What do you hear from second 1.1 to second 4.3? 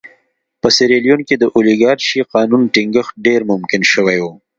کې د اولیګارشۍ قانون ټینګښت ډېر ممکن شوی و.